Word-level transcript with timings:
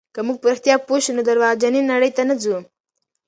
که 0.13 0.19
موږ 0.25 0.37
په 0.41 0.47
رښتیا 0.51 0.75
پوه 0.87 0.99
شو، 1.03 1.11
نو 1.17 1.21
درواغجنې 1.29 1.81
نړۍ 1.91 2.11
ته 2.17 2.23
نه 2.29 2.35
ځو. 2.41 2.57